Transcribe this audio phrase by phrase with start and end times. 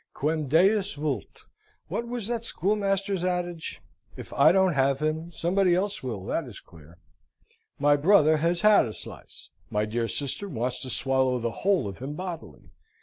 [0.15, 1.41] 'Quem deus vult'
[1.87, 3.83] what was that schoolmaster's adage?
[4.17, 6.97] If I don't have him, somebody else will, that is clear.
[7.77, 11.99] My brother has had a slice; my dear sister wants to swallow the whole of
[11.99, 12.71] him bodily.